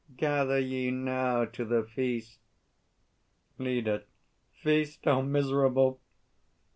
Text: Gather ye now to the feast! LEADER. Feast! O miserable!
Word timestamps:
Gather 0.17 0.57
ye 0.57 0.89
now 0.89 1.45
to 1.45 1.63
the 1.63 1.83
feast! 1.83 2.39
LEADER. 3.59 4.05
Feast! 4.63 5.05
O 5.05 5.21
miserable! 5.21 5.99